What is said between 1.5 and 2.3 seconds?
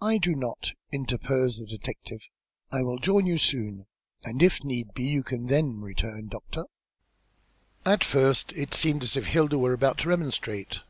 the detective.